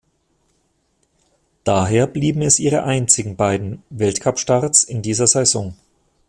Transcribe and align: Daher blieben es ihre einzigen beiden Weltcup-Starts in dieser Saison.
Daher 1.63 2.07
blieben 2.07 2.41
es 2.41 2.57
ihre 2.57 2.85
einzigen 2.85 3.35
beiden 3.35 3.83
Weltcup-Starts 3.91 4.83
in 4.83 5.03
dieser 5.03 5.27
Saison. 5.27 5.75